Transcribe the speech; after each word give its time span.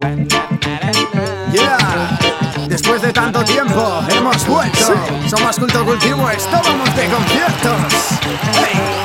Yeah. 0.00 0.28
Después 2.68 3.02
de 3.02 3.12
tanto 3.12 3.42
tiempo, 3.42 4.00
hemos 4.38 4.46
vuelto. 4.46 5.28
Somos 5.28 5.58
Culto 5.58 5.84
Cultivo, 5.84 6.30
estábamos 6.30 6.94
de 6.94 7.08
conciertos. 7.08 7.92
Hey. 8.54 8.98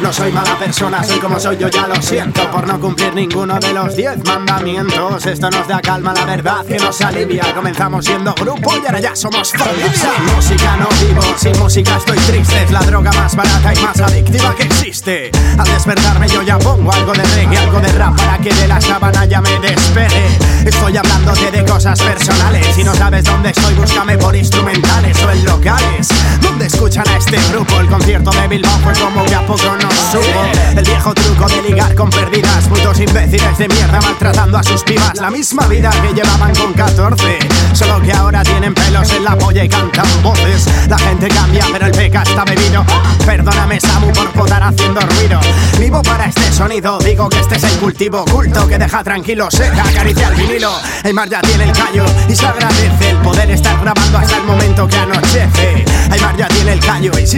No 0.00 0.10
soy 0.12 0.32
mala 0.32 0.58
persona, 0.58 1.04
soy 1.04 1.18
como 1.18 1.38
soy 1.38 1.58
yo, 1.58 1.68
ya 1.68 1.86
lo 1.86 2.00
siento 2.00 2.50
Por 2.50 2.66
no 2.66 2.80
cumplir 2.80 3.14
ninguno 3.14 3.58
de 3.60 3.74
los 3.74 3.94
diez 3.94 4.16
mandamientos. 4.24 5.26
Esto 5.26 5.50
nos 5.50 5.68
da 5.68 5.80
calma, 5.82 6.14
la 6.14 6.24
verdad 6.24 6.64
que 6.64 6.78
nos 6.78 7.00
alivia. 7.02 7.54
Comenzamos 7.54 8.06
siendo 8.06 8.32
grupo 8.34 8.72
y 8.82 8.86
ahora 8.86 9.00
ya 9.00 9.14
somos 9.14 9.52
familia. 9.52 9.92
Sin 9.92 10.34
música 10.34 10.76
no 10.76 10.88
vivo, 11.06 11.22
sin 11.36 11.58
música 11.58 11.96
estoy 11.98 12.18
triste. 12.18 12.62
Es 12.62 12.70
la 12.70 12.80
droga 12.80 13.12
más 13.12 13.36
barata 13.36 13.74
y 13.74 13.78
más 13.80 14.00
adictiva 14.00 14.54
que 14.56 14.62
existe. 14.62 15.30
Al 15.58 15.66
despertarme 15.66 16.28
yo 16.28 16.40
ya 16.42 16.58
pongo 16.58 16.90
algo 16.92 17.12
de 17.12 17.22
reggae, 17.22 17.58
algo 17.58 17.80
de 17.80 17.92
rap 17.92 18.16
Para 18.16 18.38
que 18.38 18.52
de 18.52 18.68
la 18.68 18.80
sábana 18.80 19.24
ya 19.26 19.40
me 19.40 19.58
despegue 19.60 20.38
Estoy 20.64 20.96
hablándote 20.96 21.50
de 21.50 21.64
cosas 21.64 22.00
personales 22.00 22.69
Si 22.80 22.84
no 22.84 22.94
sabes 22.94 23.24
dónde 23.24 23.50
estoy, 23.50 23.74
búscame 23.74 24.16
por 24.16 24.34
instrumentales 24.34 25.22
o 25.22 25.30
en 25.30 25.44
locales 25.44 26.08
Donde 26.50 26.66
escuchan 26.66 27.08
a 27.08 27.16
este 27.16 27.38
grupo. 27.52 27.78
El 27.78 27.86
concierto 27.86 28.32
de 28.32 28.48
Bilbao 28.48 28.76
fue 28.80 28.92
como 28.94 29.24
que 29.24 29.34
a 29.36 29.46
poco 29.46 29.76
no 29.80 29.90
el 30.76 30.84
viejo 30.84 31.14
truco 31.14 31.46
de 31.46 31.62
ligar 31.62 31.94
con 31.94 32.10
perdidas 32.10 32.66
Putos 32.66 32.98
imbéciles 32.98 33.58
de 33.58 33.68
mierda 33.68 34.00
maltratando 34.00 34.58
a 34.58 34.62
sus 34.64 34.82
pibas. 34.82 35.16
La 35.20 35.30
misma 35.30 35.68
vida 35.68 35.90
que 35.90 36.12
llevaban 36.12 36.52
con 36.54 36.72
14 36.72 37.38
Solo 37.72 38.02
que 38.02 38.12
ahora 38.12 38.42
tienen 38.42 38.74
pelos 38.74 39.08
en 39.12 39.22
la 39.22 39.38
polla 39.38 39.62
y 39.62 39.68
cantan 39.68 40.06
voces. 40.22 40.66
La 40.88 40.98
gente 40.98 41.28
cambia 41.28 41.64
pero 41.72 41.86
el 41.86 41.92
peca 41.92 42.22
está 42.22 42.44
bebido. 42.44 42.84
Perdóname 43.24 43.80
Samu 43.80 44.12
por 44.12 44.30
poder 44.30 44.62
haciendo 44.62 45.00
ruido. 45.00 45.38
Vivo 45.78 46.02
para 46.02 46.26
este 46.26 46.52
sonido. 46.52 46.98
Digo 46.98 47.28
que 47.28 47.38
este 47.38 47.56
es 47.56 47.64
el 47.64 47.78
cultivo 47.78 48.22
oculto 48.22 48.66
Que 48.66 48.78
deja 48.78 49.04
tranquilo, 49.04 49.48
seca, 49.50 49.84
acaricia 49.84 50.28
el 50.28 50.34
vinilo. 50.34 50.72
Aymar 51.04 51.28
ya 51.28 51.40
tiene 51.42 51.64
el 51.64 51.72
callo 51.72 52.04
y 52.28 52.34
se 52.34 52.46
agradece 52.46 53.10
El 53.10 53.16
poder 53.18 53.50
estar 53.50 53.80
grabando 53.80 54.18
hasta 54.18 54.36
el 54.36 54.42
momento 54.44 54.69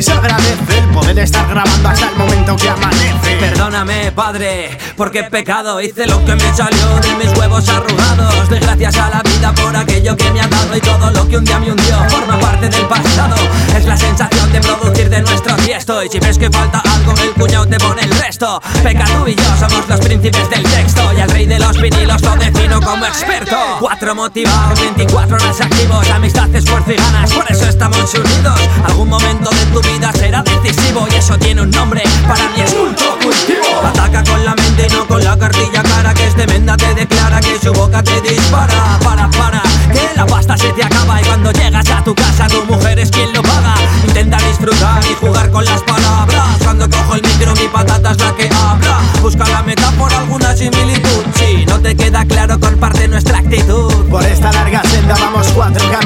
se 0.03 0.13
agradece 0.13 0.79
El 0.79 0.89
poder 0.89 1.19
estar 1.19 1.49
grabando 1.49 1.89
hasta 1.89 2.09
el 2.09 2.17
momento 2.17 2.57
que 2.57 2.69
amanece. 2.69 3.37
Perdóname, 3.39 4.13
padre, 4.13 4.77
porque 4.97 5.21
he 5.21 5.31
pecado. 5.31 5.81
Hice 5.81 6.07
lo 6.07 6.25
que 6.25 6.35
me 6.35 6.55
salió 6.55 6.97
de 7.01 7.15
mis 7.15 7.39
huevos 7.39 7.69
arrugados. 7.69 8.49
De 8.49 8.59
gracias 8.59 8.97
a 8.97 9.11
la 9.11 9.23
vida 9.23 9.53
por 9.55 9.77
aquello 9.77 10.17
que 10.17 10.31
me 10.33 10.41
ha 10.41 10.49
dado 10.49 10.77
y 10.77 10.81
todo 10.81 11.11
lo 11.11 11.29
que 11.29 11.37
un 11.37 11.45
día 11.45 11.59
me 11.59 11.71
hundió. 11.71 11.97
Forma 12.09 12.39
parte 12.41 12.69
del 12.69 12.87
pasado. 12.87 13.37
Es 13.77 13.85
la 13.85 13.97
sensación 13.97 14.53
de 14.53 14.61
producir 14.61 15.09
de 15.09 15.21
nuestro 15.21 15.55
tiesto. 15.57 16.03
Y 16.03 16.09
si 16.09 16.19
ves 16.19 16.39
que 16.39 16.51
falta 16.51 16.83
algo, 16.95 17.15
el 17.23 17.31
cuñado 17.33 17.67
te 17.67 17.79
pone 17.79 18.03
el 18.03 18.11
resto. 18.19 18.61
Peca 18.83 19.05
tú 19.05 19.29
y 19.29 19.35
yo 19.35 19.57
somos 19.59 19.89
los 19.89 20.01
príncipes 20.01 20.51
del 20.51 20.63
texto. 20.65 21.13
Y 21.17 21.21
el 21.21 21.31
rey 21.31 21.47
de 21.47 21.59
los 21.59 21.81
vinilos 21.81 22.23
lo 22.23 22.37
defino 22.37 22.81
como 22.81 23.07
experto. 23.07 23.57
Cuatro 23.79 24.15
motivados, 24.15 24.81
24 24.81 25.37
horas 25.37 25.61
activos. 25.61 26.11
Amistad, 26.11 26.55
esfuerzo 26.55 26.93
y 26.93 26.97
ganas, 26.97 27.33
por 27.33 27.51
eso 27.51 27.69
estamos 27.69 28.13
unidos. 28.15 28.61
Algún 28.85 29.09
momento 29.09 29.51
de 29.51 29.62
vida 29.83 30.13
será 30.13 30.43
decisivo 30.43 31.07
y 31.11 31.15
eso 31.15 31.37
tiene 31.39 31.63
un 31.63 31.71
nombre. 31.71 32.03
Para 32.27 32.49
mí 32.51 32.61
es 32.65 32.73
culto 32.73 33.19
cultivo. 33.23 33.83
Ataca 33.85 34.23
con 34.25 34.45
la 34.45 34.55
mente 34.55 34.87
y 34.89 34.93
no 34.93 35.07
con 35.07 35.23
la 35.23 35.37
cartilla 35.37 35.83
cara 35.83 36.15
Que 36.15 36.27
este 36.27 36.47
menda 36.47 36.77
te 36.77 36.95
declara 36.95 37.41
que 37.41 37.59
su 37.59 37.73
boca 37.73 38.03
te 38.03 38.21
dispara. 38.21 38.99
Para, 39.03 39.29
para, 39.31 39.63
que 39.93 40.17
la 40.17 40.27
pasta 40.27 40.57
se 40.57 40.69
te 40.71 40.85
acaba 40.85 41.21
Y 41.21 41.25
cuando 41.25 41.53
llegas 41.53 41.89
a 41.91 42.05
tu 42.05 42.15
casa 42.15 42.47
tu 42.47 42.65
mujer 42.65 42.99
es 42.99 43.11
quien 43.11 43.33
lo 43.33 43.43
paga 43.43 43.75
Intenta 44.07 44.39
disfrutar 44.39 45.03
y 45.11 45.15
jugar 45.15 45.51
con 45.51 45.65
las 45.65 45.83
palabras. 45.83 46.47
Cuando 46.63 46.89
cojo 46.89 47.15
el 47.15 47.23
micro 47.23 47.53
mi 47.55 47.69
patata 47.69 48.13
es 48.13 48.19
la 48.19 48.35
que 48.37 48.49
habla. 48.49 49.01
Busca 49.21 49.47
la 49.49 49.63
meta 49.63 49.91
por 49.93 50.13
alguna 50.13 50.55
similitud. 50.57 51.25
Si 51.35 51.67
no 51.67 51.81
te 51.81 51.97
queda 51.97 52.25
claro 52.25 52.59
comparte 52.61 53.09
nuestra 53.09 53.39
actitud. 53.39 53.93
Por 54.09 54.25
esta 54.25 54.53
larga 54.53 54.83
senda 54.85 55.15
vamos 55.21 55.49
cuatro 55.55 55.85
caminando 55.91 56.02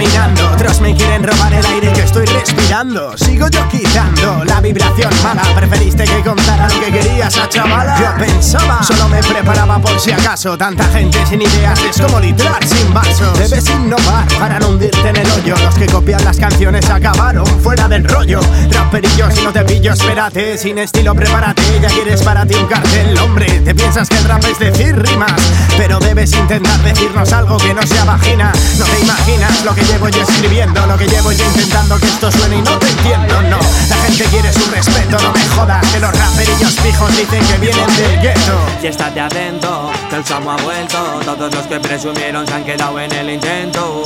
Sigo 2.76 3.48
yo 3.48 3.66
quitando 3.70 4.44
la 4.44 4.60
vibración 4.60 5.10
mala. 5.22 5.40
Preferiste 5.56 6.04
que 6.04 6.22
contara 6.22 6.68
lo 6.68 6.78
que 6.78 6.92
querías 6.92 7.34
a 7.38 7.48
chavala. 7.48 7.98
Yo 7.98 8.26
pensaba, 8.26 8.82
solo 8.82 9.08
me 9.08 9.22
preparaba 9.22 9.78
por 9.78 9.98
si 9.98 10.12
acaso. 10.12 10.58
Tanta 10.58 10.84
gente 10.88 11.24
sin 11.24 11.40
ideas 11.40 11.80
es 11.88 11.98
como 11.98 12.20
litrar 12.20 12.62
sin 12.66 12.92
vasos. 12.92 13.38
Debes 13.38 13.66
innovar 13.70 14.28
para 14.38 14.58
no 14.58 14.68
hundirte 14.68 15.08
en 15.08 15.16
el 15.16 15.30
hoyo. 15.30 15.54
Los 15.64 15.74
que 15.76 15.86
copian 15.86 16.22
las 16.22 16.36
canciones 16.36 16.90
acabaron 16.90 17.46
fuera 17.62 17.88
del 17.88 18.04
rollo. 18.04 18.40
Raperillo, 18.70 19.30
si 19.30 19.40
no 19.42 19.54
te 19.54 19.64
pillo, 19.64 19.94
espérate. 19.94 20.58
Sin 20.58 20.76
estilo, 20.76 21.14
prepárate, 21.14 21.80
ya 21.80 21.88
quieres 21.88 22.20
para 22.20 22.44
ti 22.44 22.56
un 22.56 22.66
cartel. 22.66 23.18
Hombre, 23.20 23.46
te 23.60 23.74
piensas 23.74 24.06
que 24.06 24.18
el 24.18 24.24
rap 24.24 24.44
es 24.44 24.58
decir 24.58 24.94
rimas 25.00 25.32
Pero 25.76 25.98
debes 25.98 26.32
intentar 26.32 26.78
decirnos 26.82 27.32
algo 27.32 27.56
que 27.58 27.74
no 27.74 27.82
sea 27.82 28.04
vagina. 28.04 28.52
No 28.78 28.84
te 28.84 29.00
imaginas 29.00 29.64
lo 29.64 29.74
que 29.74 29.82
llevo 29.82 30.08
yo 30.08 30.22
escribiendo 30.22 30.86
Lo 30.86 30.96
que 30.96 31.06
llevo 31.06 31.32
yo 31.32 31.44
intentando 31.44 31.98
que 31.98 32.06
esto 32.06 32.30
suene 32.30 32.56
y 32.56 32.62
no 32.62 32.78
te 32.78 32.88
entiendo, 32.88 33.42
no. 33.42 33.58
La 33.88 33.96
gente 33.96 34.24
quiere 34.24 34.52
su 34.52 34.70
respeto, 34.70 35.18
no 35.22 35.32
me 35.32 35.46
jodas 35.48 35.86
Que 35.92 36.00
los 36.00 36.12
raperillos 36.12 36.74
fijos 36.80 37.16
dicen 37.16 37.44
que 37.46 37.58
vienen 37.58 37.96
del 37.96 38.20
gueto. 38.20 38.58
Y 38.82 38.86
estate 38.86 39.20
atento, 39.20 39.90
que 40.08 40.16
el 40.16 40.24
Samu 40.24 40.50
ha 40.50 40.56
vuelto. 40.56 40.98
Todos 41.24 41.54
los 41.54 41.66
que 41.66 41.80
presumieron 41.80 42.46
se 42.46 42.54
han 42.54 42.64
quedado 42.64 42.98
en 43.00 43.12
el 43.12 43.30
intento. 43.30 44.02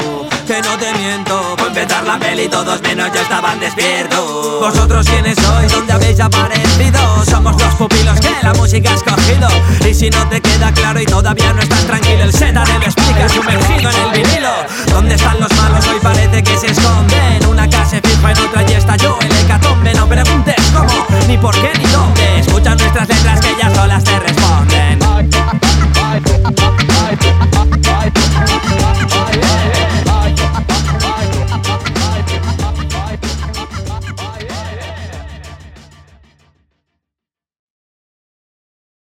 Que 0.47 0.61
no 0.63 0.77
te 0.79 0.93
miento, 0.95 1.55
fue 1.57 1.69
empezar 1.69 2.05
la 2.05 2.19
peli 2.19 2.49
Todos 2.49 2.83
menos 2.83 3.11
yo 3.15 3.21
estaban 3.21 3.61
despiertos. 3.61 4.61
Vosotros 4.61 5.07
quiénes 5.07 5.37
sois, 5.37 5.71
dónde 5.71 5.93
habéis 5.93 6.19
aparecido 6.19 7.25
Somos 7.25 7.61
los 7.61 7.75
pupilos 7.75 8.19
que 8.21 8.30
y 9.89 9.95
si 9.95 10.09
no 10.11 10.29
te 10.29 10.41
queda 10.41 10.73
claro 10.73 11.01
y 11.01 11.05
todavía 11.05 11.53
no 11.53 11.61
estás 11.61 11.85
tranquilo 11.87 12.23
El 12.23 12.33
Z 12.33 12.53
te 12.63 12.73
lo 12.79 12.85
explica 12.85 13.29
sumergido 13.29 13.91
en 13.91 13.97
el 13.97 14.11
vinilo. 14.13 14.53
¿Dónde 14.93 15.17
están 15.17 15.41
los 15.41 15.53
malos? 15.57 15.85
Hoy 15.89 15.99
parece 16.01 16.41
que 16.41 16.57
se 16.57 16.67
esconden. 16.67 17.47
Una 17.49 17.69
casa 17.69 18.01
fija 18.01 18.31
en 18.31 18.39
otra 18.39 18.63
y 18.63 18.73
está 18.75 18.97
yo 18.97 19.19
el 19.23 19.33
hecatombe. 19.39 19.93
No 19.95 20.09
preguntes 20.09 20.55
cómo, 20.73 21.07
ni 21.27 21.37
por 21.37 21.53
qué, 21.61 21.73
ni 21.81 21.90